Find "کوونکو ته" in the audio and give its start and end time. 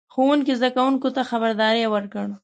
0.75-1.21